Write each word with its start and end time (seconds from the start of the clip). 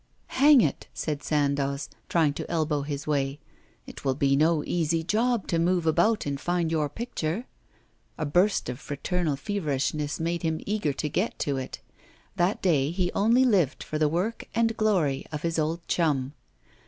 'Hang 0.29 0.61
it!' 0.61 0.87
said 0.95 1.21
Sandoz, 1.21 1.87
trying 2.09 2.33
to 2.33 2.49
elbow 2.49 2.81
his 2.81 3.05
way, 3.05 3.39
'it 3.85 4.03
will 4.03 4.15
be 4.15 4.35
no 4.35 4.63
easy 4.65 5.03
job 5.03 5.45
to 5.49 5.59
move 5.59 5.85
about 5.85 6.25
and 6.25 6.41
find 6.41 6.71
your 6.71 6.89
picture.' 6.89 7.45
A 8.17 8.25
burst 8.25 8.67
of 8.67 8.79
fraternal 8.79 9.35
feverishness 9.35 10.19
made 10.19 10.41
him 10.41 10.59
eager 10.65 10.91
to 10.93 11.07
get 11.07 11.37
to 11.37 11.57
it. 11.57 11.81
That 12.35 12.63
day 12.63 12.89
he 12.89 13.11
only 13.11 13.45
lived 13.45 13.83
for 13.83 13.99
the 13.99 14.09
work 14.09 14.47
and 14.55 14.75
glory 14.75 15.23
of 15.31 15.43
his 15.43 15.59
old 15.59 15.87
chum. 15.87 16.33